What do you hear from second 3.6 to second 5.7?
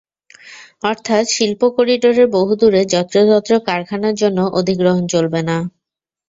কারখানার জন্য অধিগ্রহণ চলবে না।